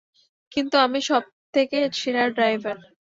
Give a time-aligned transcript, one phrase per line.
[0.51, 2.77] কিন্তু, আমি সবথেকে সেরা ড্রাইভার।